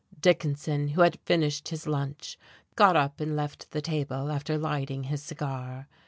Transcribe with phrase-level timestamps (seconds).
[0.19, 2.35] Dickinson, who had finished his lunch,
[2.75, 5.87] got up and left the table after lighting his cigar.